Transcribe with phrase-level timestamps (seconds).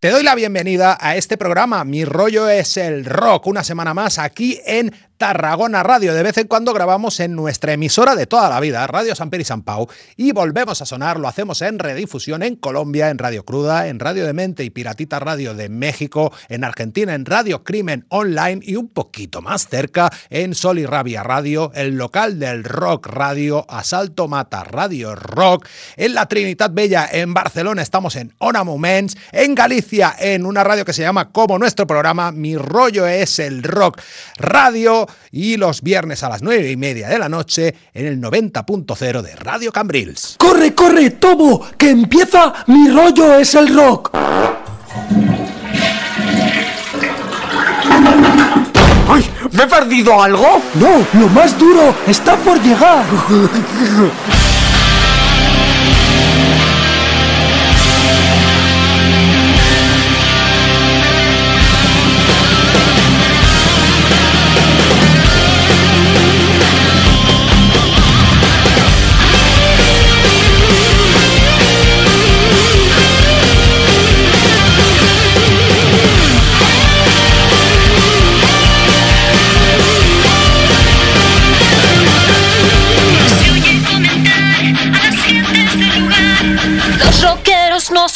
[0.00, 1.82] Te doy la bienvenida a este programa.
[1.82, 3.48] Mi rollo es el rock.
[3.48, 6.14] Una semana más aquí en Tarragona Radio.
[6.14, 9.44] De vez en cuando grabamos en nuestra emisora de toda la vida, Radio San Pedro
[9.44, 11.18] San Pau, y volvemos a sonar.
[11.18, 15.54] Lo hacemos en redifusión en Colombia, en Radio Cruda, en Radio Demente y Piratita Radio
[15.54, 20.78] de México, en Argentina, en Radio Crimen Online y un poquito más cerca en Sol
[20.78, 25.66] y Rabia Radio, el local del Rock Radio, Asalto Mata Radio Rock,
[25.96, 30.84] en la Trinidad Bella en Barcelona estamos en Ona Moments, en Galicia en una radio
[30.84, 34.00] que se llama como nuestro programa, Mi rollo es el rock
[34.36, 39.22] radio y los viernes a las nueve y media de la noche en el 90.0
[39.22, 40.36] de Radio Cambrils.
[40.38, 41.66] ¡Corre, corre, Tobo!
[41.76, 44.10] ¡Que empieza Mi rollo es el rock!
[49.10, 49.30] ¡Ay!
[49.52, 50.62] ¿Me he perdido algo?
[50.74, 53.04] No, lo más duro está por llegar.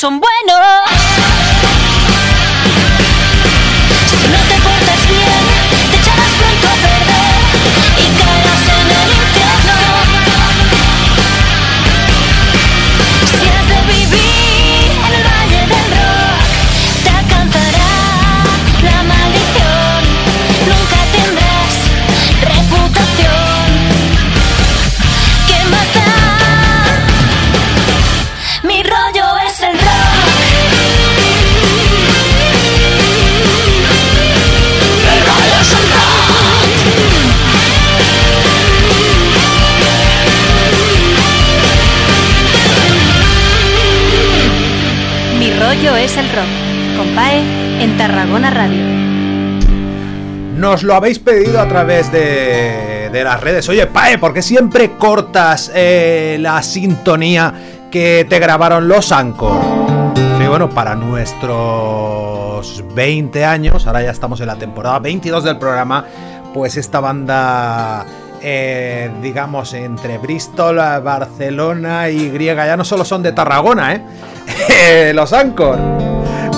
[0.03, 1.02] son buenos.
[45.83, 46.47] Rollo es el rock.
[46.97, 48.85] Con Pae en Tarragona Radio.
[50.57, 53.69] Nos lo habéis pedido a través de, de las redes.
[53.69, 57.53] Oye, Pae, ¿por qué siempre cortas eh, la sintonía
[57.91, 59.61] que te grabaron los Anchor?
[60.39, 66.05] Sí, bueno, para nuestros 20 años, ahora ya estamos en la temporada 22 del programa,
[66.55, 68.07] pues esta banda,
[68.41, 74.03] eh, digamos, entre Bristol, Barcelona y griega, ya no solo son de Tarragona, ¿eh?
[75.15, 75.79] los Anchor.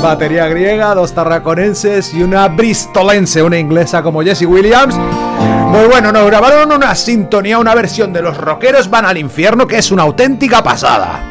[0.03, 4.97] Batería griega, dos tarraconenses y una bristolense, una inglesa como Jessie Williams.
[4.97, 9.79] Muy bueno, nos grabaron una sintonía, una versión de Los Rockeros Van al Infierno que
[9.79, 11.23] es una auténtica pasada.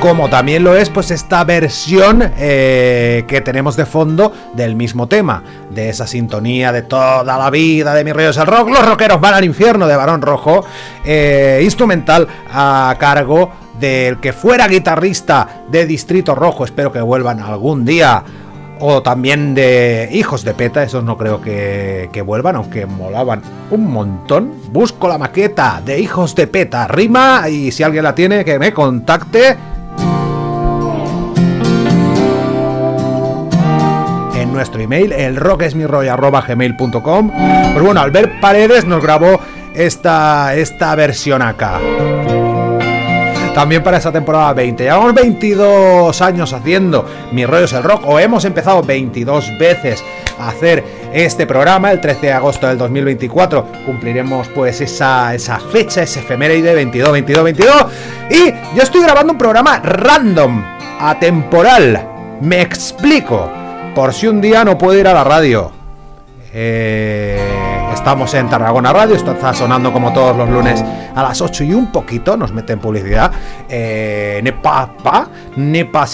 [0.00, 5.44] Como también lo es, pues esta versión eh, que tenemos de fondo del mismo tema,
[5.70, 9.20] de esa sintonía de toda la vida de mi rollo es el rock, Los Rockeros
[9.20, 10.64] Van al Infierno de Barón Rojo,
[11.04, 17.84] eh, instrumental a cargo del que fuera guitarrista de Distrito Rojo, espero que vuelvan algún
[17.84, 18.22] día.
[18.84, 23.40] O también de Hijos de Peta, esos no creo que, que, vuelvan, aunque molaban
[23.70, 24.54] un montón.
[24.72, 28.72] Busco la maqueta de Hijos de Peta, rima, y si alguien la tiene, que me
[28.72, 29.56] contacte.
[34.34, 35.36] En nuestro email, el
[37.72, 39.38] Pues bueno, Albert Paredes nos grabó
[39.74, 41.78] esta, esta versión acá
[43.54, 44.84] también para esta temporada 20.
[44.84, 50.02] Llevamos 22 años haciendo Mi rollo es el rock, o hemos empezado 22 veces
[50.38, 51.90] a hacer este programa.
[51.90, 57.44] El 13 de agosto del 2024 cumpliremos pues esa, esa fecha, ese efeméride 22, 22,
[57.44, 57.86] 22.
[58.30, 60.64] Y yo estoy grabando un programa random,
[61.00, 62.08] atemporal.
[62.40, 63.50] Me explico.
[63.94, 65.70] Por si un día no puedo ir a la radio.
[66.54, 67.61] Eh
[67.92, 70.82] Estamos en Tarragona Radio, está sonando como todos los lunes
[71.14, 73.30] a las 8 y un poquito, nos meten publicidad.
[73.68, 76.06] Eh, ne pa, pa, ne pa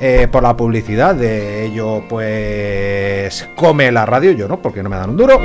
[0.00, 4.96] eh, por la publicidad de ello, pues come la radio, yo no, porque no me
[4.96, 5.40] dan un duro.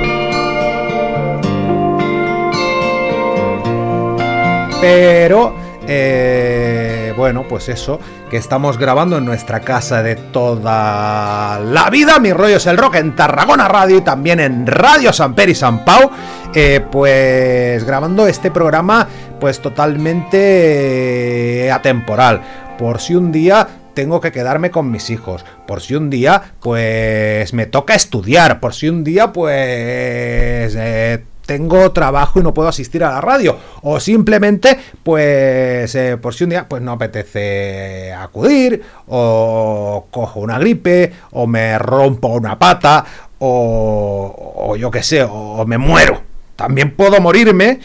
[4.80, 8.00] Pero, eh, bueno, pues eso,
[8.30, 12.18] que estamos grabando en nuestra casa de toda la vida.
[12.18, 15.54] Mi rollo es el rock en Tarragona Radio y también en Radio San Per y
[15.54, 16.10] San Pau.
[16.54, 19.08] Eh, pues grabando este programa,
[19.40, 22.42] pues totalmente eh, atemporal.
[22.78, 25.44] Por si un día tengo que quedarme con mis hijos.
[25.66, 28.60] Por si un día, pues me toca estudiar.
[28.60, 33.56] Por si un día, pues eh, tengo trabajo y no puedo asistir a la radio.
[33.82, 40.58] O simplemente, pues, eh, por si un día pues no apetece acudir, o cojo una
[40.58, 43.04] gripe, o me rompo una pata,
[43.38, 46.20] o, o yo qué sé, o me muero.
[46.56, 47.80] También puedo morirme.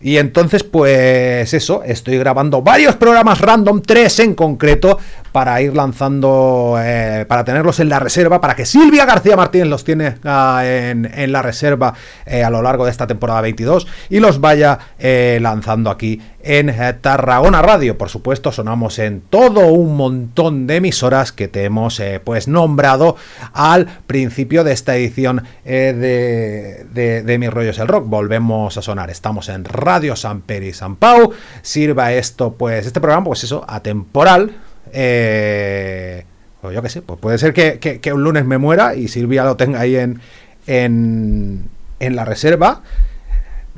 [0.00, 4.98] Y entonces, pues eso, estoy grabando varios programas random, tres en concreto,
[5.34, 9.82] para ir lanzando, eh, para tenerlos en la reserva, para que Silvia García Martínez los
[9.82, 11.92] tiene ah, en, en, la reserva
[12.24, 16.72] eh, a lo largo de esta temporada 22 y los vaya eh, lanzando aquí en
[17.00, 17.98] Tarragona Radio.
[17.98, 23.16] Por supuesto, sonamos en todo un montón de emisoras que te hemos pues nombrado
[23.54, 28.06] al principio de esta edición de, de, de Mis Rollos el Rock.
[28.06, 29.10] Volvemos a sonar.
[29.10, 31.32] Estamos en Radio San Peri San Pau.
[31.62, 34.52] Sirva esto, pues, este programa, pues eso, atemporal
[34.94, 36.24] eh,
[36.60, 39.56] pues yo qué sé, pues puede ser que, un lunes me muera y Silvia lo
[39.56, 40.20] tenga ahí en,
[40.66, 41.68] en,
[42.00, 42.82] en la reserva,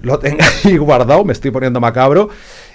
[0.02, 2.28] lo tenga ahí guardado, me estoy poniendo macabro.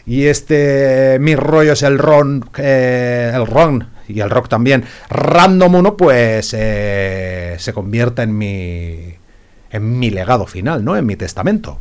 [0.06, 5.96] Y este, mis rollos, el ron, eh, el ron y el rock también, random uno,
[5.96, 9.14] pues eh, se convierta en mi,
[9.70, 10.98] en mi legado final, ¿no?
[10.98, 11.80] En mi testamento.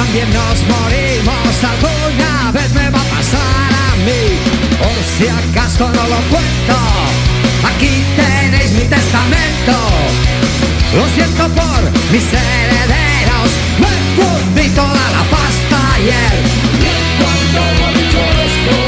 [0.00, 4.22] También nos morimos, alguna vez me va a pasar a mí.
[4.80, 6.76] Por si acaso no lo cuento,
[7.70, 9.74] aquí tenéis mi testamento.
[10.96, 11.80] Lo siento por
[12.12, 13.50] mis herederos,
[13.82, 16.34] me fundí toda la pasta ayer.
[16.80, 18.79] Y cuando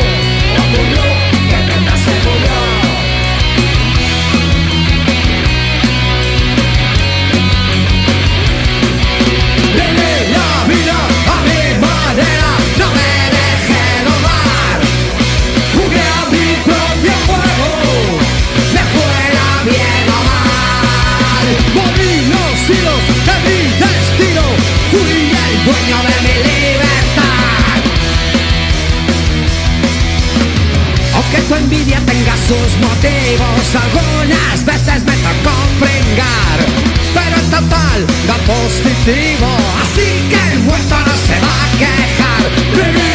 [25.72, 27.80] de mi libertad.
[31.14, 36.58] Aunque tu envidia tenga sus motivos, algunas veces me tocó pringar.
[37.14, 39.48] Pero en total da positivo,
[39.82, 43.11] así que el muerto no se va a quejar.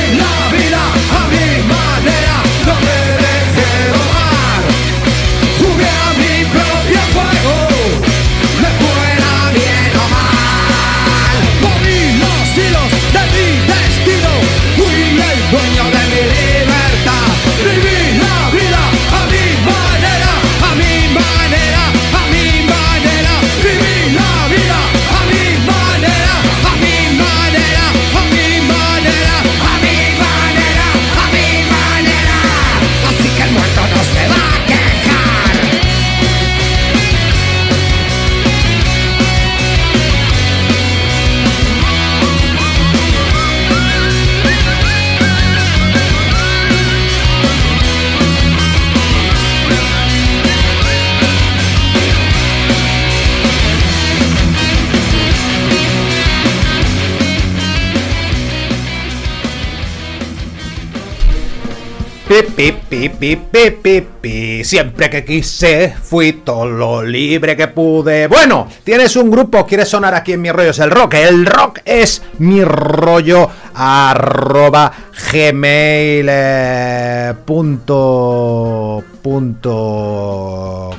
[64.64, 68.28] Siempre que quise, fui todo lo libre que pude.
[68.28, 71.16] Bueno, tienes un grupo, quieres sonar aquí en Mi Rollo es el Rock.
[71.16, 74.92] El rock es mi rollo arroba
[75.32, 77.34] gmail eh,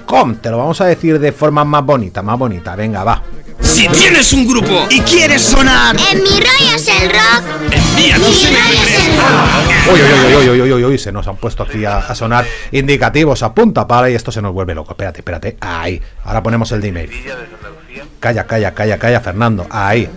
[0.06, 0.36] com.
[0.36, 2.76] Te lo vamos a decir de forma más bonita, más bonita.
[2.76, 3.22] Venga, va.
[3.60, 7.42] Si tienes un grupo y quieres sonar, En mi rollo es el rock.
[7.72, 9.28] envía tus rollo es el rock.
[9.88, 9.92] MP3.
[9.92, 12.14] Uy, uy, uy, uy, uy, uy, uy, uy, se nos han puesto aquí a, a
[12.14, 14.92] sonar indicativos a punta para y esto se nos vuelve loco.
[14.92, 15.56] Espérate, espérate.
[15.60, 16.00] Ahí.
[16.24, 17.10] Ahora ponemos el de email.
[18.20, 19.66] Calla, calla, calla, calla, Fernando.
[19.70, 20.08] Ahí.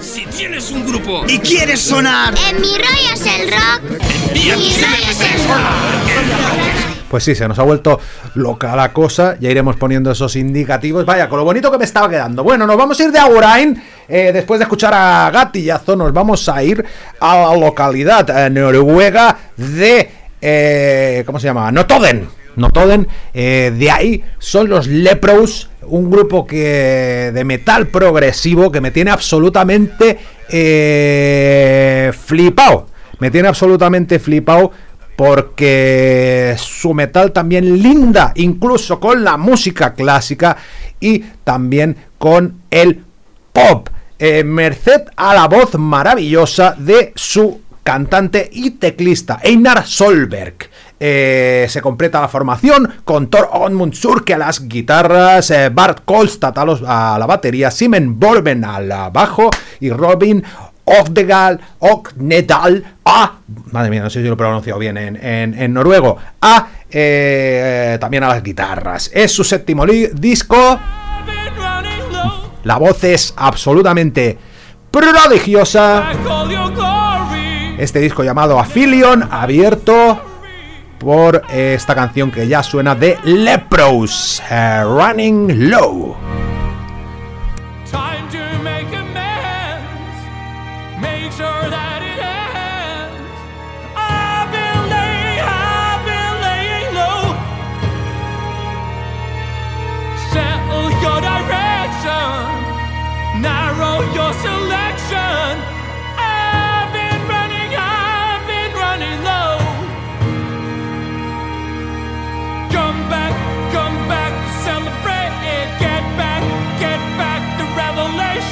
[0.00, 4.00] Si tienes un grupo y quieres sonar, En mi rollo es el rock.
[4.28, 6.77] envía tus rollo es el MP3.
[7.08, 7.98] Pues sí, se nos ha vuelto
[8.34, 9.36] loca la cosa.
[9.40, 11.06] Ya iremos poniendo esos indicativos.
[11.06, 12.44] Vaya, con lo bonito que me estaba quedando.
[12.44, 13.82] Bueno, nos vamos a ir de Agurain.
[14.08, 16.84] Eh, después de escuchar a Gatillazo, nos vamos a ir
[17.20, 20.10] a la localidad eh, noruega de.
[20.40, 21.72] eh, ¿Cómo se llama?
[21.72, 22.28] Notoden.
[22.56, 23.08] Notoden.
[23.32, 25.70] Eh, de ahí son los Lepros.
[25.82, 30.18] Un grupo que de metal progresivo que me tiene absolutamente
[30.50, 32.86] eh, flipado.
[33.20, 34.70] Me tiene absolutamente flipado
[35.18, 40.56] porque su metal también linda incluso con la música clásica
[41.00, 43.04] y también con el
[43.52, 43.88] pop.
[44.16, 50.70] Eh, merced a la voz maravillosa de su cantante y teclista Einar Solberg.
[51.00, 57.16] Eh, se completa la formación con Thor Onmundsurke a las guitarras, eh, Bart Kolstad a,
[57.18, 60.44] la batería, Simen Borben al bajo y Robin
[60.88, 63.38] Ogdegal, Ognedal, a,
[63.72, 67.94] madre mía, no sé si lo he pronunciado bien en, en, en noruego, a, eh,
[67.94, 69.10] eh, también a las guitarras.
[69.12, 70.78] Es su séptimo disco.
[72.64, 74.38] La voz es absolutamente
[74.90, 76.10] prodigiosa.
[77.78, 80.20] Este disco llamado Aphilion, abierto
[80.98, 86.16] por eh, esta canción que ya suena de Lepros, Running Low.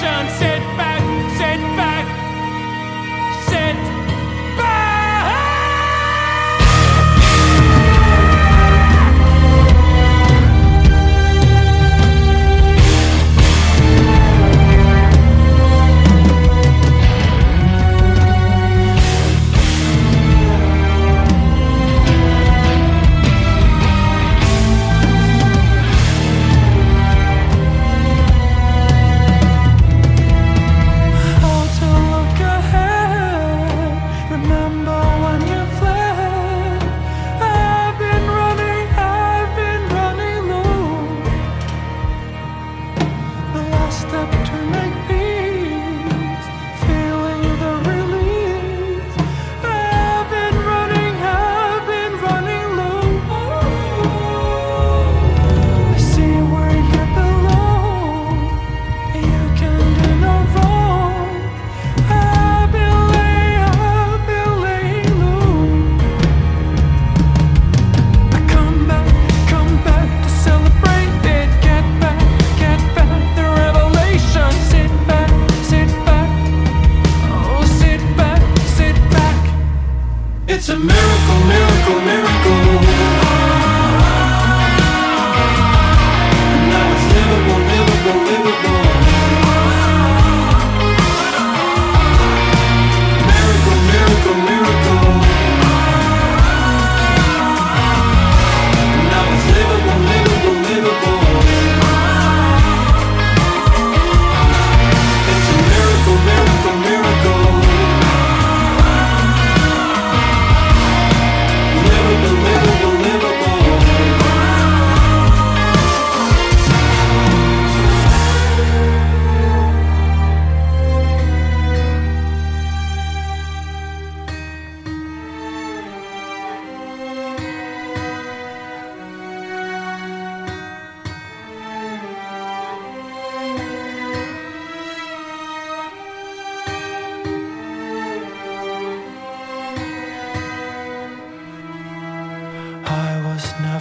[0.06, 0.45] Russian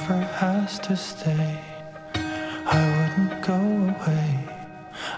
[0.09, 1.59] never has to stay.
[2.13, 4.39] I wouldn't go away.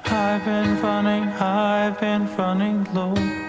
[0.05, 3.46] I've been running, I've been running low.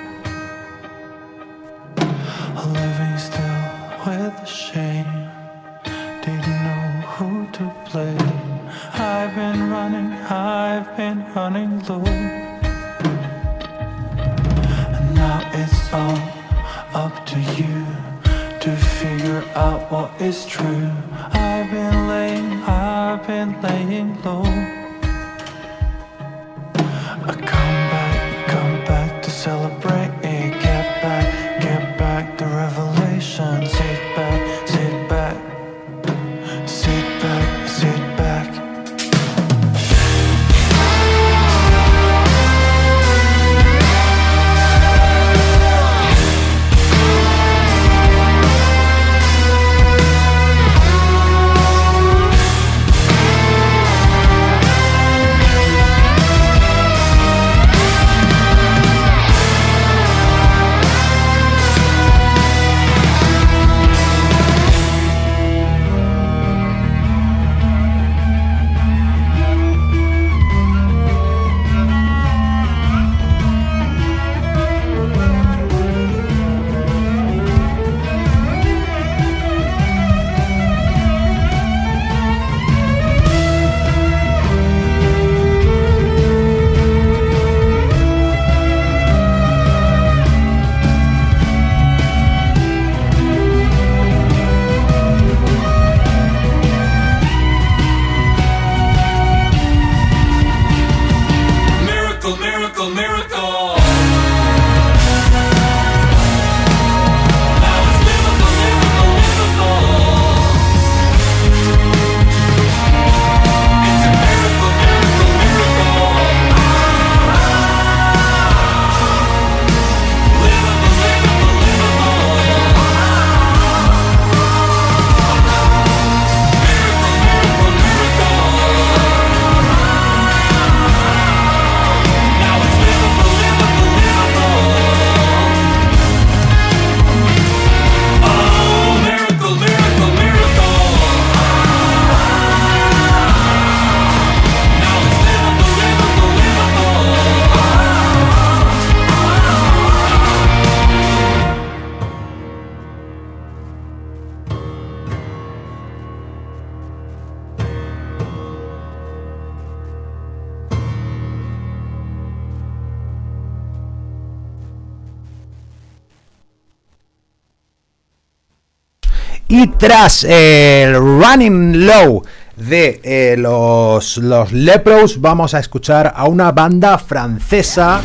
[169.79, 172.23] Tras el Running Low
[172.57, 178.01] de eh, los, los Lepros, vamos a escuchar a una banda francesa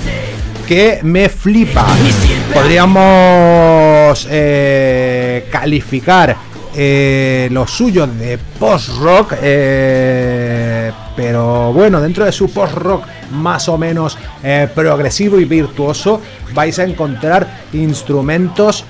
[0.68, 1.86] que me flipa.
[2.54, 6.36] Podríamos eh, calificar
[6.76, 14.18] eh, lo suyo de post-rock, eh, pero bueno, dentro de su post-rock más o menos
[14.76, 16.22] progresivo y virtuoso,
[16.54, 18.86] vais a encontrar instrumentos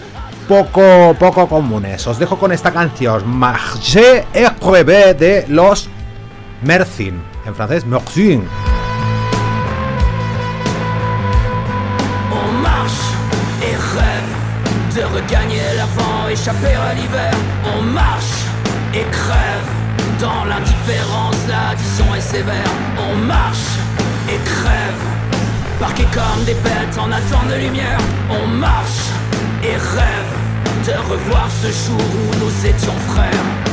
[0.47, 2.05] poco, poco comunes.
[2.07, 5.89] Os dejo con esta canción, Marché et Crevé de los
[6.61, 8.43] Mercin, en francés, Mercin.
[12.31, 13.03] On marche
[13.61, 17.33] et rêve de regagner l'avant, échapper à l'hiver.
[17.77, 18.45] On marche
[18.93, 19.67] et crève
[20.19, 22.71] dans l'indifférence, l'addition est sévère.
[22.97, 23.77] On marche
[24.29, 25.01] et crève,
[25.79, 27.99] parqués comme des bêtes en attente de lumière.
[28.29, 29.12] On marche
[29.63, 30.33] et rêve
[30.85, 33.72] de revoir ce jour où nous étions frères.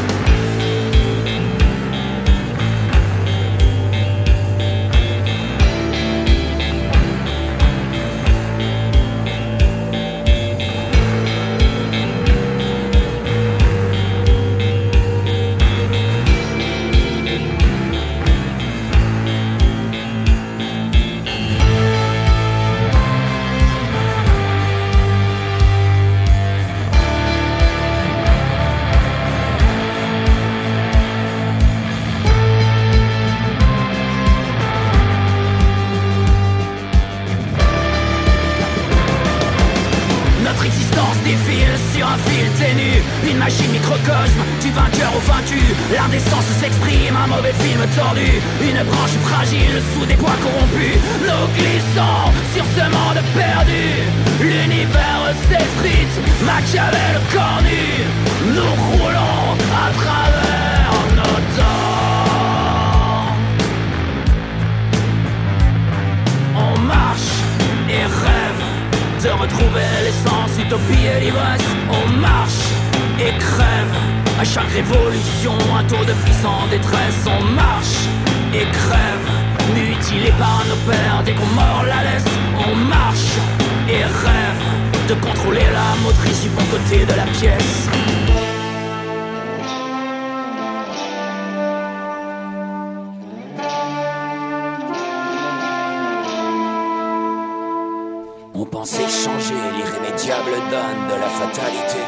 [98.63, 102.03] On pensait changer l'irrémédiable donne de la fatalité.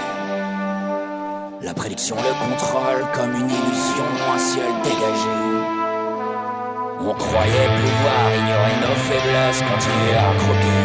[1.63, 5.39] La prédiction, le contrôle comme une illusion, un ciel dégagé.
[7.01, 10.85] On croyait pouvoir ignorer nos faiblesses, continuer à croquer.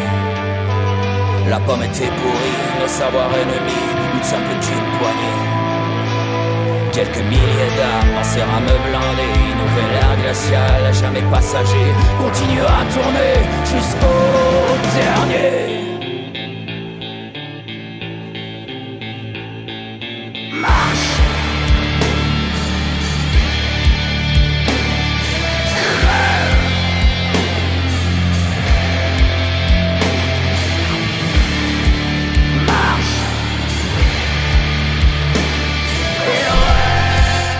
[1.50, 5.67] La pomme était pourrie, nos savoirs ennemis, nous ne sommes plus qu'une poignée.
[6.98, 13.34] Quelques milliers d'armes en cérame blindé, une nouvelle ère glaciale, jamais passager, continue à tourner
[13.62, 14.18] jusqu'au
[14.98, 15.97] dernier.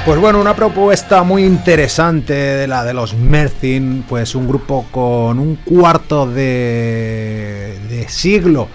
[0.09, 5.39] Pues bueno, una propuesta muy interesante de la de los Mercin, pues un grupo con
[5.39, 8.69] un cuarto de, siglo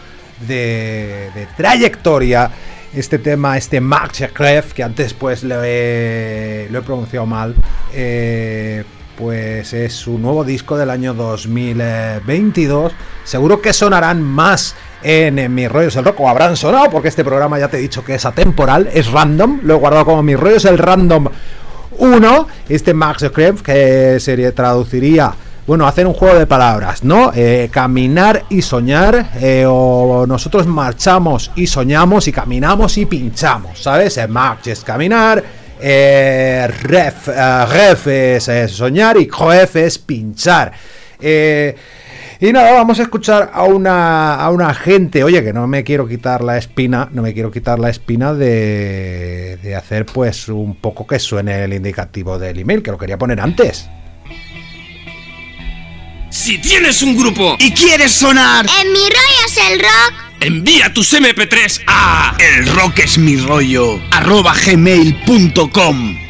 [0.47, 2.51] de, de trayectoria.
[2.93, 7.55] Este tema, este Max Kref, que antes pues lo he, lo he pronunciado mal,
[7.91, 8.83] eh,
[9.17, 12.93] pues es su nuevo disco del año 2022.
[13.23, 17.59] Seguro que sonarán más en, Mis Rollos el Rock, o habrán sonado, porque este programa
[17.59, 20.65] ya te he dicho que es atemporal, es random, lo he guardado como Mis Rollos
[20.65, 21.27] el Random
[21.97, 25.33] 1, este Max Kref, que se traduciría
[25.65, 27.31] bueno, hacer un juego de palabras, ¿no?
[27.33, 34.17] Eh, caminar y soñar, eh, o nosotros marchamos y soñamos y caminamos y pinchamos, ¿sabes?
[34.17, 35.41] Eh, march es caminar,
[35.85, 40.71] eh, ref, ref es, soñar y croef es pinchar.
[41.19, 41.75] Eh,
[42.45, 46.07] y nada, vamos a escuchar a una, a una gente, oye, que no me quiero
[46.07, 51.07] quitar la espina, no me quiero quitar la espina de, de hacer pues un poco
[51.07, 53.87] que suene el indicativo del email, que lo quería poner antes.
[56.29, 60.13] Si tienes un grupo y quieres sonar, En mi rollo es el rock.
[60.41, 66.22] envía tus MP3 a elrockesmirollo arroba gmail.com.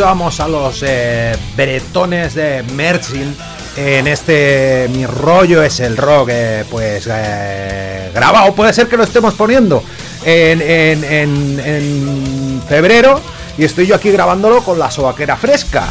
[0.00, 3.36] escuchábamos a los eh, bretones de Merchant
[3.76, 8.54] en este Mi rollo es el rock, eh, pues eh, grabado.
[8.54, 9.84] Puede ser que lo estemos poniendo
[10.24, 13.20] en, en- en- en febrero
[13.58, 15.86] y estoy yo aquí grabándolo con la sobaquera fresca.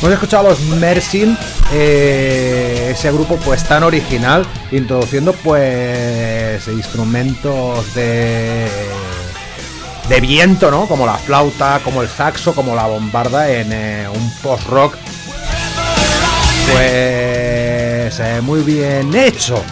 [0.00, 1.36] Hemos escuchado a los Mersin,
[1.74, 8.66] eh, ese grupo pues tan original, introduciendo pues instrumentos de
[10.10, 10.86] de viento, ¿no?
[10.86, 14.96] Como la flauta, como el saxo, como la bombarda en eh, un post-rock
[16.72, 19.62] pues eh, muy bien hecho.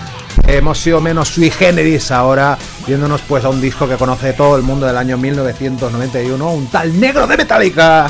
[0.47, 4.63] Hemos sido menos sui generis ahora, viéndonos pues a un disco que conoce todo el
[4.63, 8.09] mundo del año 1991, un tal negro de Metallica.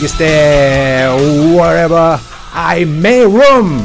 [0.00, 1.06] Y este
[1.52, 2.18] Wherever
[2.54, 3.82] I May Room.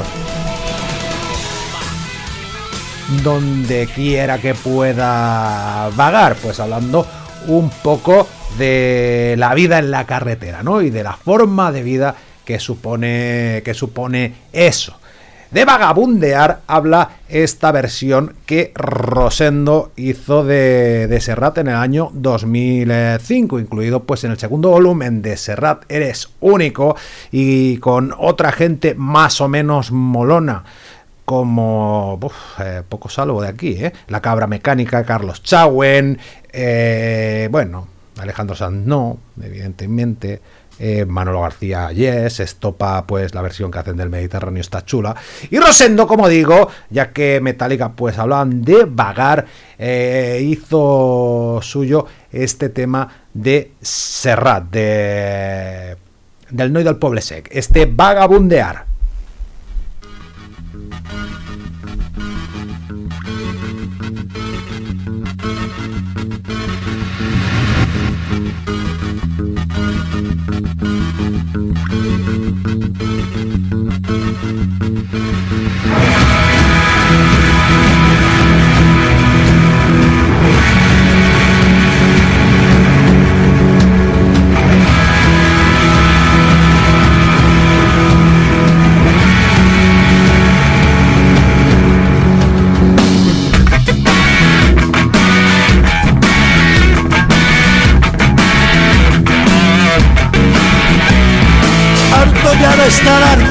[3.24, 7.06] Donde quiera que pueda vagar, pues hablando
[7.48, 8.28] un poco
[8.58, 10.82] de la vida en la carretera, ¿no?
[10.82, 14.98] Y de la forma de vida que supone que supone eso.
[15.52, 23.60] De vagabundear habla esta versión que Rosendo hizo de, de Serrat en el año 2005,
[23.60, 26.96] incluido pues en el segundo volumen de Serrat Eres Único
[27.34, 30.64] y con otra gente más o menos molona
[31.32, 32.20] como
[32.60, 33.94] eh, poco salvo de aquí, ¿eh?
[34.10, 36.20] La Cabra Mecánica, Carlos Chauen,
[36.52, 37.88] eh, bueno,
[38.20, 40.42] Alejandro Sanz no, evidentemente,
[41.08, 45.16] Manolo García Yes, Estopa, pues la versión que hacen del Mediterráneo está chula,
[45.50, 49.46] y Rosendo, como digo, ya que Metallica pues hablaban de vagar,
[50.42, 55.96] hizo suyo este tema de Serrat, de
[56.50, 58.91] del Noi del Poble Sec, este vagabundear.
[60.92, 61.41] Thank you.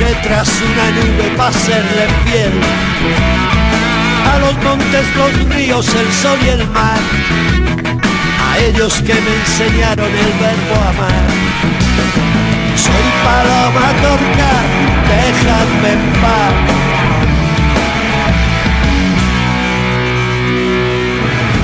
[0.00, 2.52] iré tras una nube para serle fiel
[4.32, 6.98] a los montes, los ríos, el sol y el mar,
[8.48, 11.24] a ellos que me enseñaron el verbo amar.
[12.76, 14.52] Soy paloma torca,
[15.10, 16.54] déjame en paz.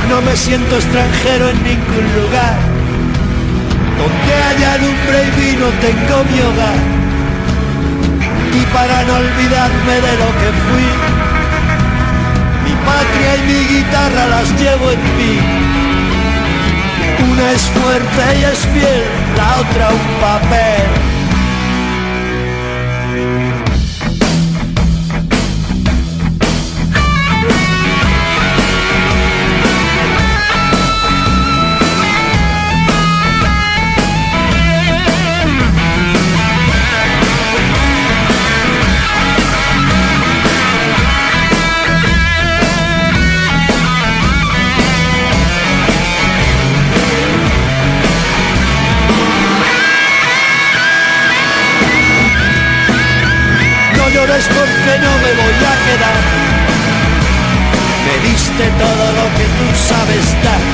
[0.08, 2.56] No me siento extranjero en ningún lugar.
[3.98, 7.05] Donde haya lumbre y vino tengo mi hogar
[8.52, 10.88] y para no olvidarme de lo que fui,
[12.64, 15.40] mi patria y mi guitarra las llevo en mí.
[17.32, 19.04] Una es fuerte y es fiel,
[19.36, 21.15] la otra un papel.
[54.26, 56.18] Llores porque no me voy a quedar.
[58.06, 60.64] Me diste todo lo que tú sabes dar.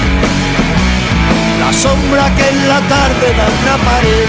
[1.60, 4.28] La sombra que en la tarde da una pared.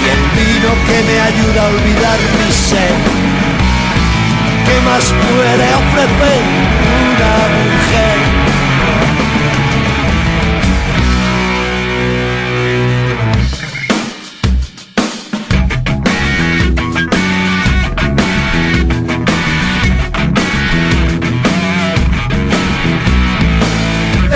[0.00, 2.96] Y el vino que me ayuda a olvidar mi sed.
[4.66, 6.42] ¿Qué más puede ofrecer
[7.10, 8.17] una mujer?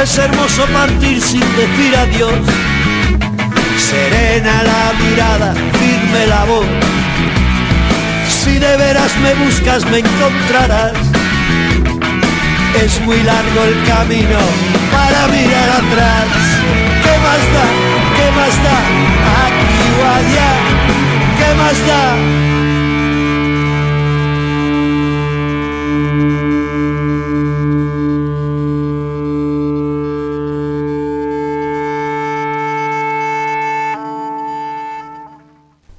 [0.03, 2.35] Es hermoso partir sin decir adiós,
[3.79, 6.67] serena la mirada, firme la voz.
[8.29, 10.93] Si de veras me buscas me encontrarás.
[12.85, 14.41] Es muy largo el camino
[14.91, 16.27] para mirar atrás.
[17.05, 17.67] ¿Qué más da?
[18.17, 18.79] ¿Qué más da?
[19.45, 20.51] Aquí o allá.
[21.39, 22.72] ¿Qué más da?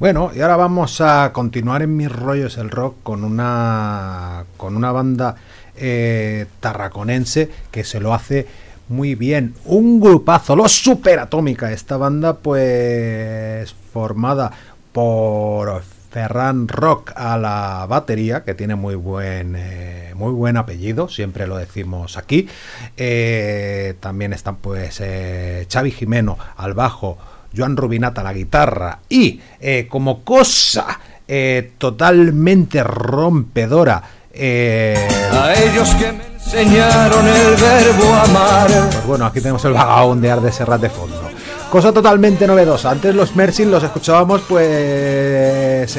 [0.04, 4.92] Bueno, y ahora vamos a continuar en mis rollos el rock con una con una
[4.92, 5.36] banda
[5.78, 8.46] eh, tarraconense que se lo hace
[8.89, 9.54] muy bien.
[9.63, 11.72] Un grupazo, los Superatómica.
[11.72, 14.52] Esta banda, pues, formada
[14.92, 21.48] por Ferran Rock a la batería, que tiene muy buen, eh, muy buen apellido, siempre
[21.48, 22.50] lo decimos aquí.
[22.98, 27.18] Eh, también están, pues, eh, Xavi Jimeno al bajo.
[27.56, 34.02] Joan Rubinata a la guitarra y eh, como cosa eh, totalmente rompedora
[34.34, 38.68] eh, A ellos que me enseñaron el verbo amar.
[38.68, 41.22] Pues bueno, aquí tenemos el vagabundear de Serrat de fondo.
[41.70, 42.92] Cosa totalmente novedosa.
[42.92, 45.98] Antes los Mercy los escuchábamos, pues.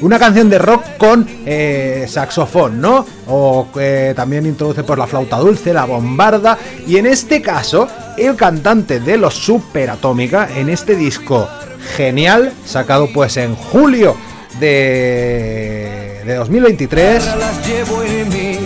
[0.00, 3.06] Una canción de rock con eh, saxofón, ¿no?
[3.26, 6.58] O eh, también introduce por la flauta dulce, la bombarda.
[6.86, 11.48] Y en este caso, el cantante de los Superatómica, en este disco
[11.96, 14.16] genial, sacado pues en julio
[14.58, 17.24] de, de 2023.
[17.38, 18.58] las llevo en mí.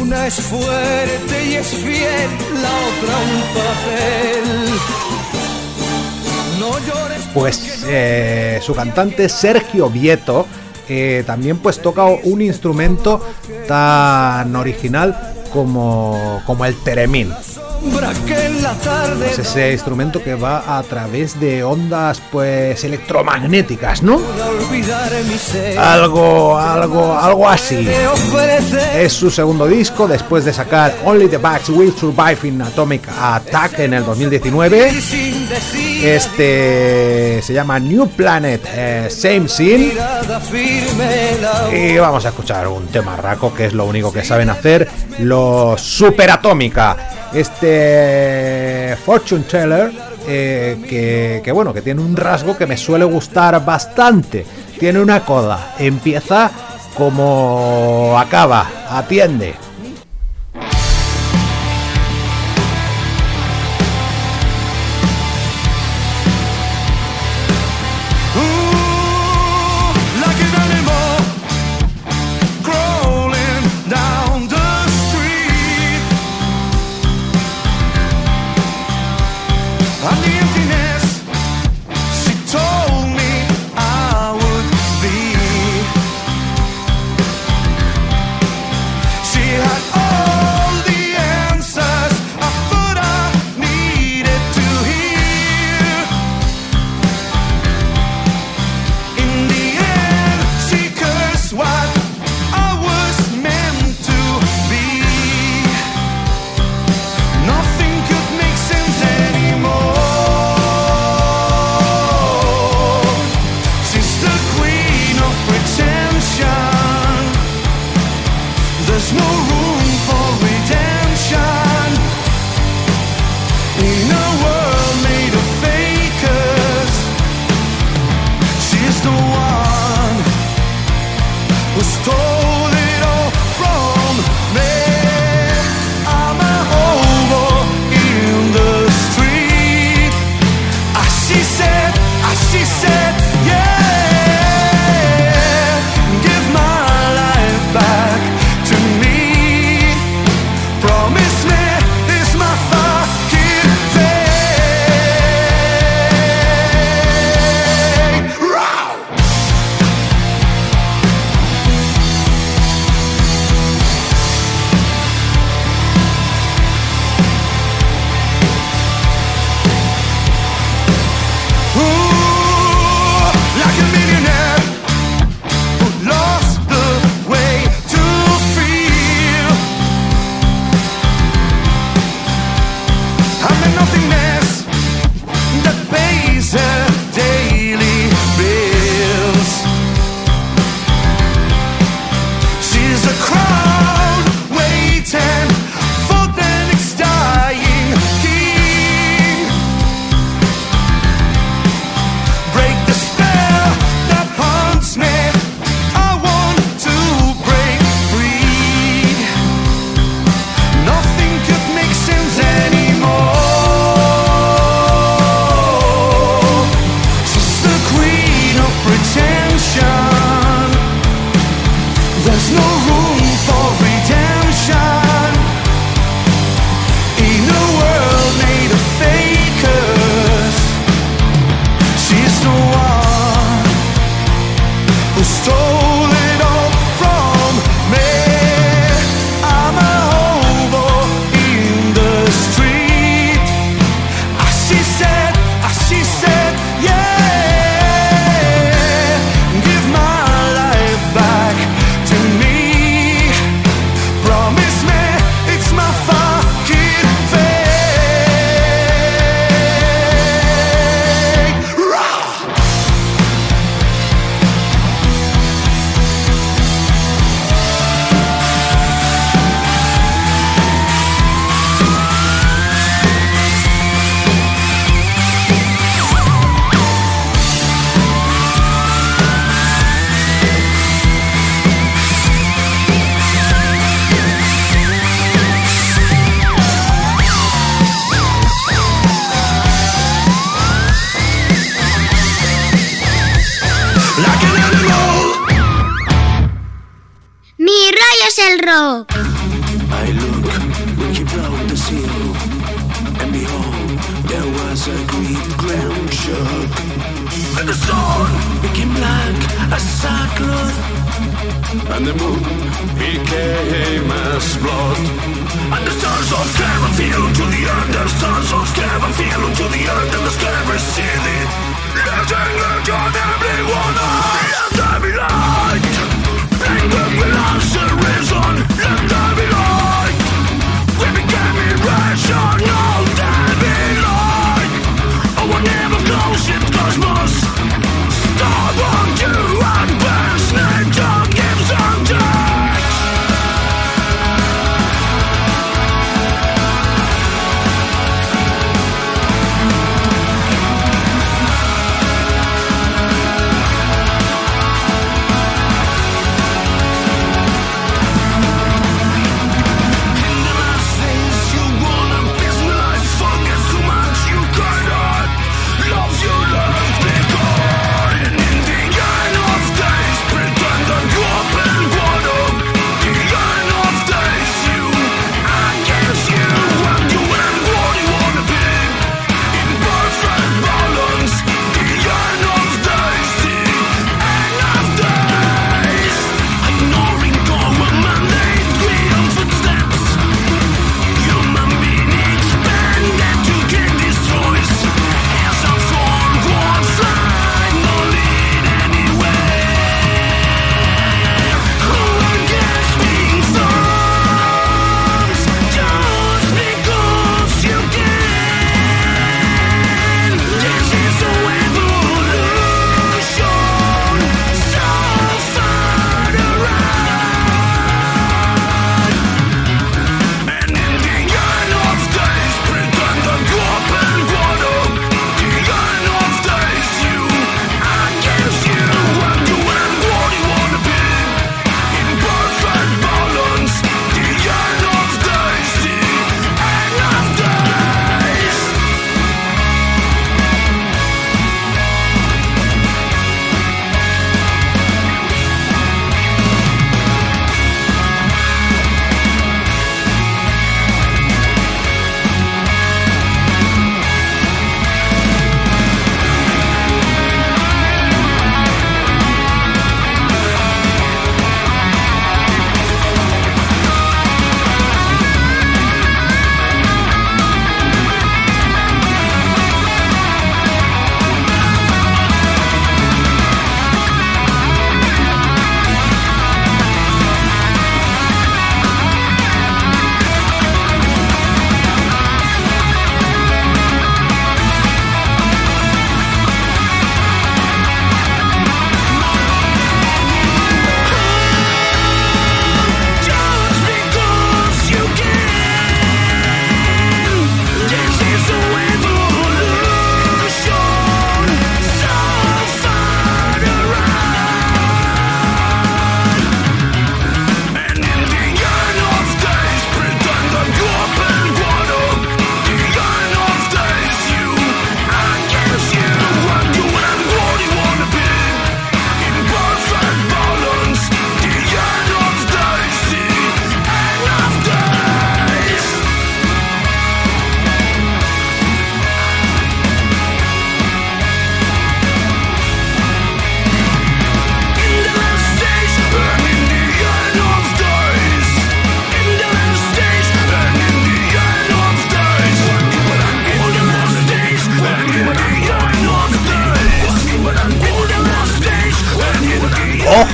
[0.00, 2.30] Una es fuerte y es fiel,
[2.62, 4.66] la otra un papel.
[7.36, 10.46] Pues eh, su cantante Sergio Vieto
[11.26, 13.20] también pues toca un instrumento
[13.68, 17.32] tan original como, como el teremín.
[17.86, 22.82] Sombra que en la tarde Es ese instrumento que va a través de ondas pues
[22.84, 24.20] electromagnéticas, ¿no?
[25.78, 27.88] Algo, algo, algo así.
[28.94, 33.78] Es su segundo disco después de sacar Only the Bugs Will Survive in Atomic Attack
[33.80, 35.00] en el 2019.
[35.00, 39.92] sin decir Este se llama New Planet eh, Same Scene.
[41.72, 45.80] Y vamos a escuchar un tema raco, que es lo único que saben hacer los
[45.80, 46.96] Superatómica.
[47.36, 49.92] Este Fortune Teller,
[50.26, 54.46] eh, que, que bueno, que tiene un rasgo que me suele gustar bastante.
[54.78, 56.50] Tiene una coda, empieza
[56.96, 59.65] como acaba, atiende.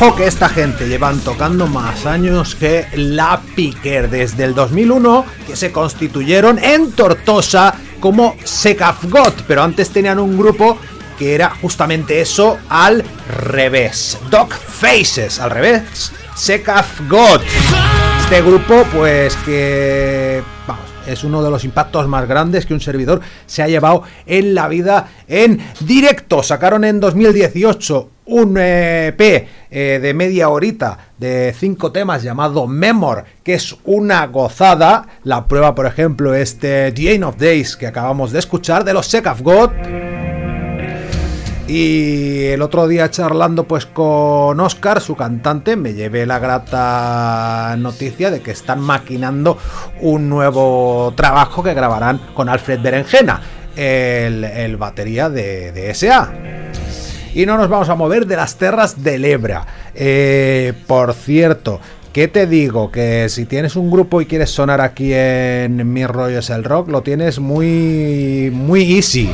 [0.01, 5.57] Ojo que esta gente llevan tocando más años que la Piquer desde el 2001 que
[5.57, 10.79] se constituyeron en Tortosa como Secafgot, pero antes tenían un grupo
[11.19, 14.19] que era justamente eso al revés.
[14.31, 17.43] Dog Faces al revés, Secafgot.
[18.23, 23.21] Este grupo pues que vamos es uno de los impactos más grandes que un servidor
[23.47, 26.43] se ha llevado en la vida en directo.
[26.43, 29.21] Sacaron en 2018 un EP
[29.71, 35.07] eh, de media horita de cinco temas llamado Memor, que es una gozada.
[35.25, 39.27] La prueba, por ejemplo, este The of Days que acabamos de escuchar de los Sec
[39.27, 40.32] of God.
[41.69, 48.31] Y el otro día charlando pues con Oscar, su cantante, me llevé la grata noticia
[48.31, 49.57] de que están maquinando
[50.01, 53.41] un nuevo trabajo que grabarán con Alfred Berenjena,
[53.77, 56.33] el, batería de, SA.
[57.35, 59.65] Y no nos vamos a mover de las terras de Lebra.
[59.95, 61.81] Eh, por cierto,
[62.13, 62.91] ¿qué te digo?
[62.91, 66.91] Que si tienes un grupo y quieres sonar aquí en Mi Rollo es el Rock,
[66.91, 69.31] lo tienes muy, muy easy.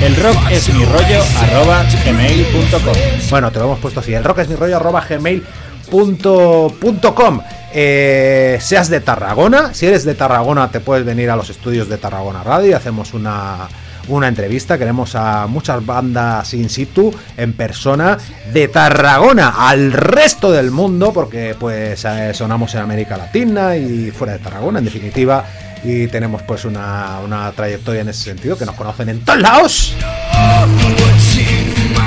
[0.00, 2.94] El rock es mi rollo arroba gmail.com.
[3.30, 4.14] Bueno, te lo hemos puesto así.
[4.14, 5.42] El rock es mi rollo arroba gmail
[5.90, 7.40] punto- punto com.
[7.74, 11.98] Eh, seas de Tarragona, si eres de Tarragona te puedes venir a los estudios de
[11.98, 13.68] Tarragona Radio y hacemos una,
[14.08, 14.78] una entrevista.
[14.78, 18.16] Queremos a muchas bandas in situ, en persona,
[18.52, 24.34] de Tarragona al resto del mundo, porque pues eh, sonamos en América Latina y fuera
[24.34, 25.44] de Tarragona, en definitiva.
[25.84, 29.94] Y tenemos pues una, una trayectoria en ese sentido, que nos conocen en todos lados.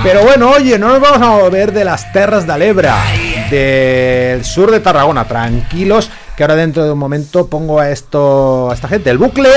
[0.04, 2.98] Pero bueno, oye, no nos vamos a mover de las terras de Alebra,
[3.52, 8.74] del sur de Tarragona, tranquilos, que ahora dentro de un momento pongo a esto, a
[8.74, 9.50] esta gente, el bucle,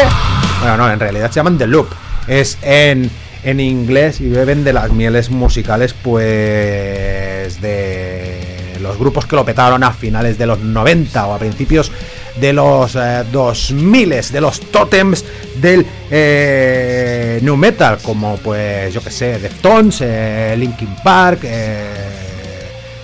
[0.61, 1.89] bueno, no, en realidad se llaman The Loop,
[2.27, 3.11] es en,
[3.43, 9.83] en inglés y beben de las mieles musicales, pues, de los grupos que lo petaron
[9.83, 11.91] a finales de los 90 o a principios
[12.41, 15.24] de los eh, 2000, de los tótems
[15.61, 21.87] del eh, new metal, como pues yo que sé, Deftones, eh, Linkin Park, eh,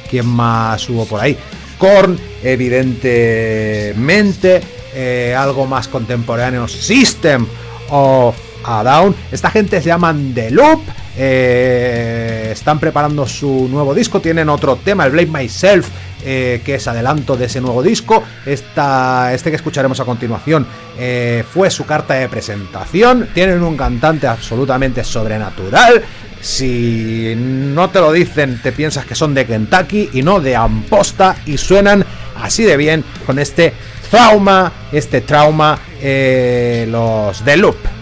[0.08, 1.36] ¿quién más hubo por ahí?
[1.78, 4.60] Korn, evidentemente,
[4.94, 7.46] eh, algo más contemporáneo, System
[7.88, 9.14] of a Down.
[9.32, 10.80] Esta gente se llaman The Loop.
[11.16, 14.20] Eh, están preparando su nuevo disco.
[14.20, 15.88] Tienen otro tema, el Blame Myself,
[16.24, 18.22] eh, que es adelanto de ese nuevo disco.
[18.46, 20.66] Esta, este que escucharemos a continuación
[20.98, 23.28] eh, fue su carta de presentación.
[23.34, 26.02] Tienen un cantante absolutamente sobrenatural.
[26.40, 31.36] Si no te lo dicen, te piensas que son de Kentucky y no de Amposta
[31.44, 32.04] y suenan
[32.40, 33.74] así de bien con este
[34.10, 37.99] trauma, este trauma, los The Loop.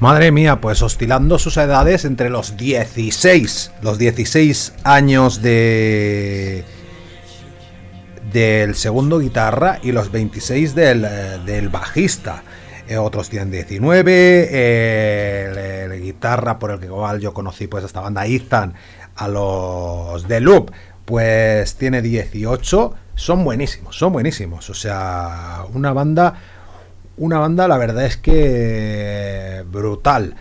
[0.00, 6.64] Madre mía, pues oscilando sus edades entre los 16, los 16 años de
[8.32, 12.44] del segundo guitarra y los 26 del, eh, del bajista.
[12.86, 16.86] Eh, otros tienen 19, eh, el, guitarra por el que
[17.20, 18.74] yo conocí pues esta banda Ethan
[19.16, 20.70] a los de Loop
[21.04, 26.34] pues tiene 18, son buenísimos, son buenísimos, o sea, una banda
[27.18, 30.34] una banda la verdad es que brutal.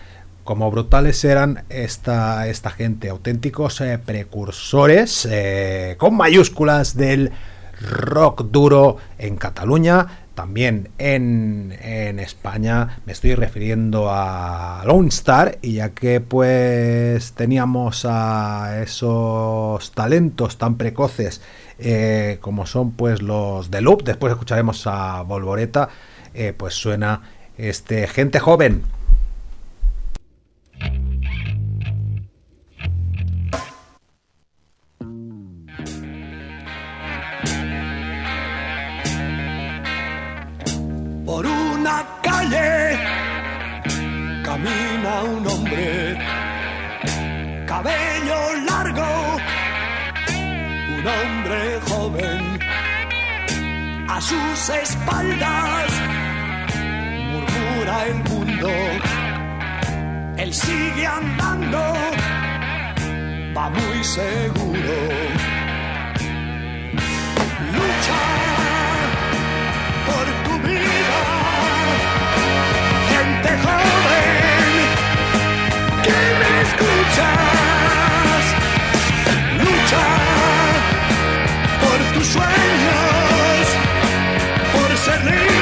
[0.44, 7.32] Como brutales eran esta, esta gente, auténticos eh, precursores eh, con mayúsculas del
[7.82, 13.02] rock duro en Cataluña, también en, en España.
[13.06, 20.78] Me estoy refiriendo a Lone Star y ya que pues teníamos a esos talentos tan
[20.78, 21.42] precoces
[21.80, 25.90] eh, como son pues los de Loop, después escucharemos a Volvoreta
[26.38, 27.22] eh, pues suena
[27.58, 28.84] este gente joven.
[41.26, 43.00] Por una calle
[44.44, 46.18] camina un hombre,
[47.66, 49.38] cabello largo,
[50.98, 52.60] un hombre joven.
[54.10, 56.17] A sus espaldas
[58.06, 58.70] el mundo.
[60.38, 61.82] Él sigue andando,
[63.56, 64.96] va muy seguro.
[67.76, 68.24] Lucha
[70.08, 71.22] por tu vida,
[73.12, 74.72] gente joven
[76.06, 78.44] que me escuchas.
[79.62, 80.06] Lucha
[81.82, 83.66] por tus sueños,
[84.74, 85.57] por ser libre,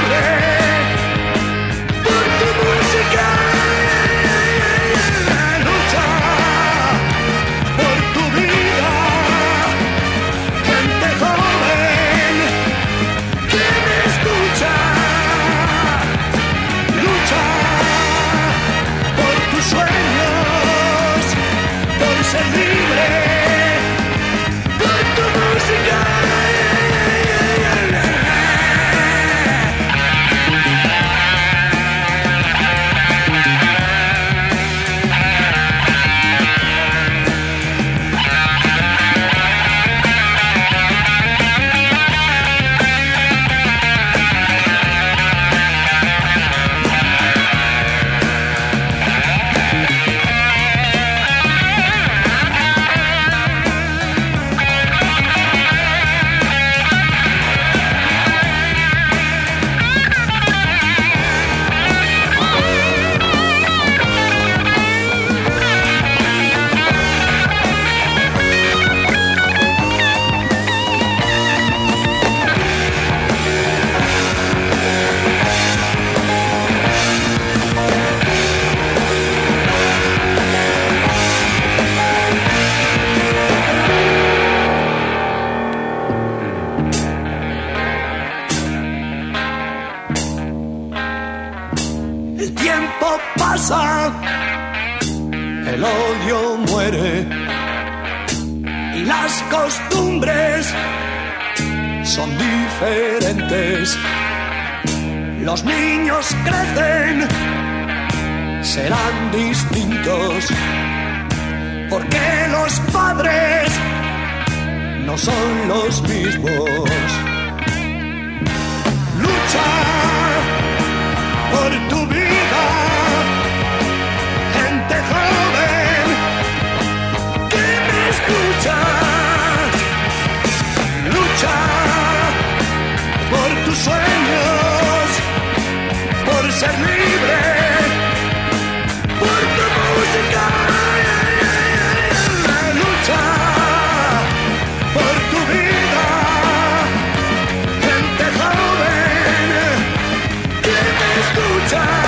[151.68, 152.05] time.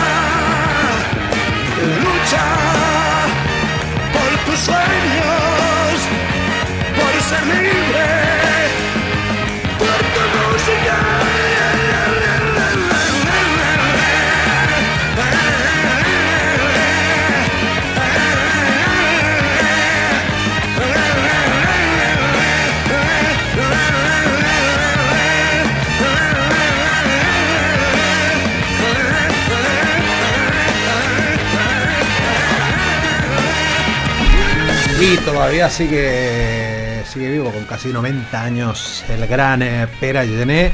[35.09, 40.71] Y todavía sigue, sigue vivo con casi 90 años el gran eh, Pere Gené,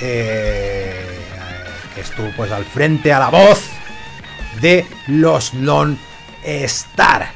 [0.00, 1.06] eh,
[1.94, 3.62] que estuvo pues al frente a la voz
[4.60, 5.96] de los Non
[6.44, 7.30] Star.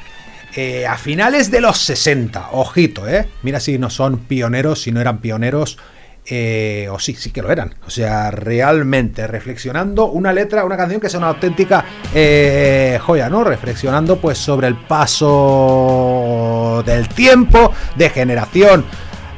[0.56, 3.28] Eh, a finales de los 60, ojito, eh.
[3.42, 5.78] Mira si no son pioneros, si no eran pioneros,
[6.26, 7.74] eh, o sí, sí que lo eran.
[7.86, 13.44] O sea, realmente reflexionando una letra, una canción que es una auténtica eh, joya, ¿no?
[13.44, 18.84] Reflexionando pues sobre el paso del tiempo, de generación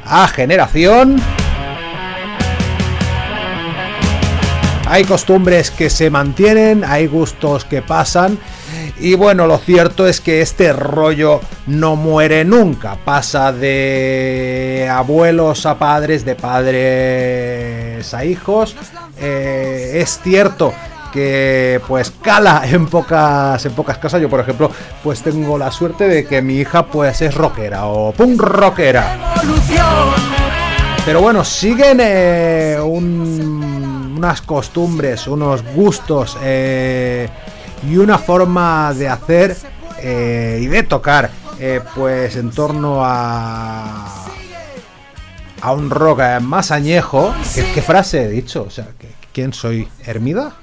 [0.05, 1.17] a generación.
[4.87, 8.37] Hay costumbres que se mantienen, hay gustos que pasan.
[8.99, 12.97] Y bueno, lo cierto es que este rollo no muere nunca.
[13.03, 18.75] Pasa de abuelos a padres, de padres a hijos.
[19.19, 20.73] Eh, es cierto
[21.13, 24.69] que pues cala en pocas en pocas casas yo por ejemplo
[25.01, 29.15] pues tengo la suerte de que mi hija pues es rockera o punk rockera
[31.05, 37.29] pero bueno siguen eh, un- unas costumbres unos gustos eh,
[37.87, 39.55] y una forma de hacer
[39.99, 41.29] eh, y de tocar
[41.59, 44.11] eh, pues en torno a
[45.61, 48.63] a un rock eh, más añejo ¿Qué, qué frase he dicho?
[48.67, 49.87] O sea, ¿que- ¿quién soy?
[50.05, 50.53] ¿Hermida?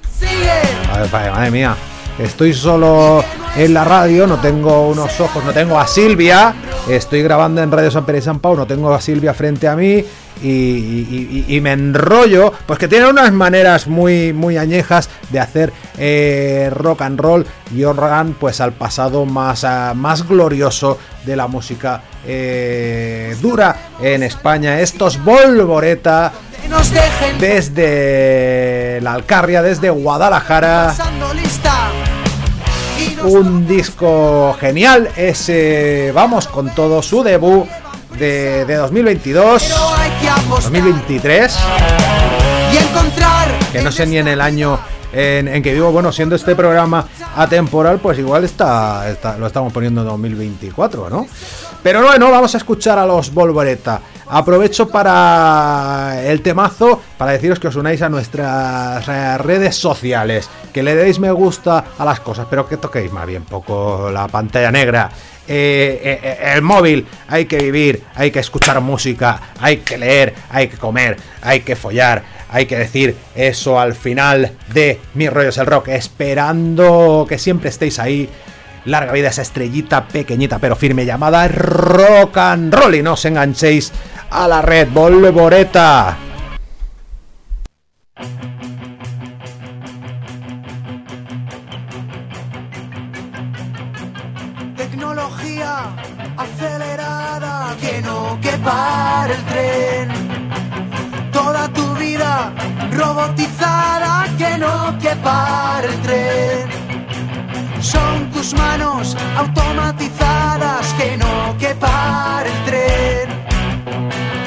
[1.11, 1.75] Ver, madre mía.
[2.19, 3.23] Estoy solo
[3.55, 6.53] en la radio, no tengo unos ojos, no tengo a Silvia.
[6.87, 9.75] Estoy grabando en Radio San Pere y San Pau, no tengo a Silvia frente a
[9.75, 10.03] mí.
[10.41, 17.03] Y, me enrollo, pues que tiene unas maneras muy, muy añejas de hacer eh, rock
[17.03, 23.37] and roll y honran pues al pasado más, ah, más glorioso de la música eh,
[23.41, 24.81] dura en España.
[24.81, 26.33] Estos Volvoreta
[27.39, 30.93] desde la Alcarria, desde Guadalajara.
[33.23, 37.65] Un disco genial, ese vamos con todo su debut
[38.17, 40.71] de, de 2022, pero hay que apostar.
[40.71, 41.57] 2023,
[42.73, 44.79] y encontrar que no sé ni en el año
[45.13, 47.05] en, que vivo, bueno, siendo este programa
[47.35, 51.27] atemporal, pues igual está, está- lo estamos poniendo en 2024, ¿no?
[51.81, 53.99] Pero bueno, vamos a escuchar a los Volvoreta.
[54.29, 60.81] Aprovecho para el temazo, para deciros que os unáis a nuestras eh, redes sociales, que
[60.81, 64.71] le deis me gusta a las cosas, pero que toquéis más bien poco la pantalla
[64.71, 65.09] negra.
[65.47, 70.33] Eh, eh, eh, el móvil, hay que vivir, hay que escuchar música, hay que leer,
[70.49, 75.49] hay que comer, hay que follar, hay que decir eso al final de Mi Rollo
[75.49, 78.29] es el Rock, esperando que siempre estéis ahí.
[78.85, 83.93] Larga vida esa estrellita pequeñita pero firme llamada Rock and Roll y no os enganchéis
[84.29, 86.32] a la red Volvoreta.
[98.63, 100.09] Pare el tren.
[101.31, 102.51] Toda tu vida
[102.91, 106.69] robotizada que no que pare el tren.
[107.81, 113.27] Son tus manos automatizadas que no que pare el tren.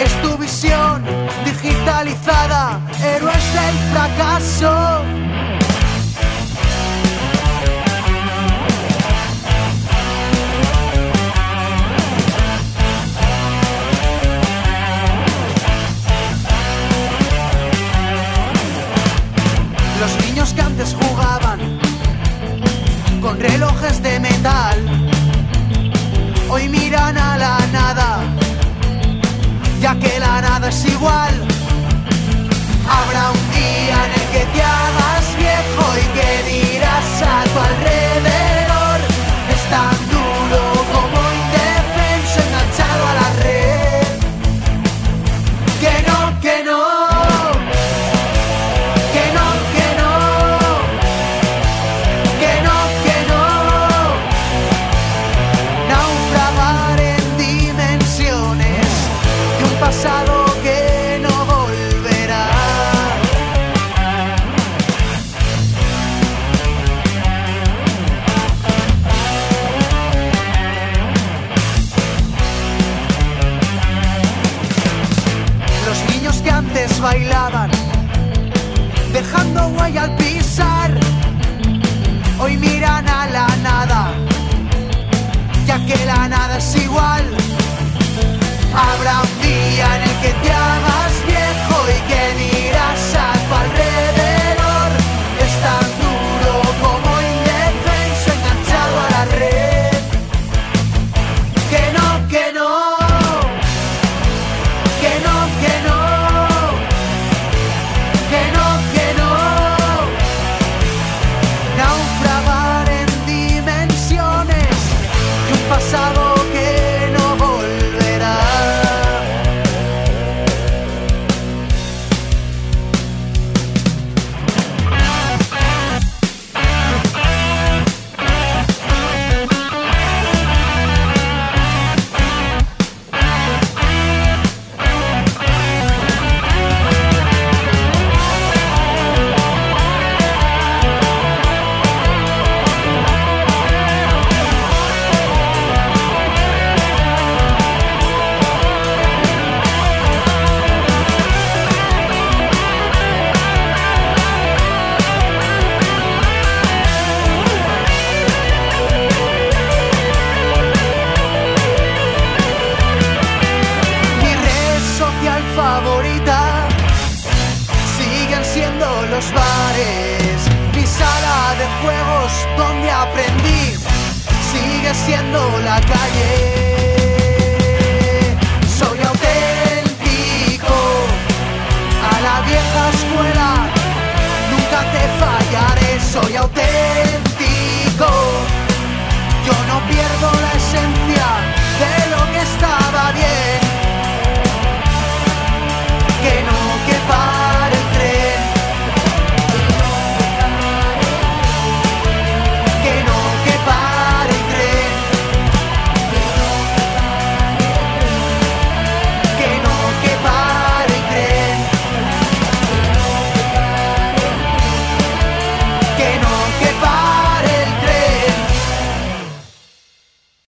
[0.01, 1.05] Es tu visión
[1.45, 4.86] digitalizada, héroes del fracaso.
[23.57, 24.79] Relojes de metal,
[26.51, 28.19] hoy miran a la nada,
[29.81, 31.35] ya que la nada es igual.
[32.87, 33.36] Habrá
[88.77, 89.36] Habrá